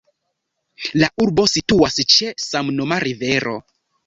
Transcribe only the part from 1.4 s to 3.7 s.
situas ĉe samnoma rivero.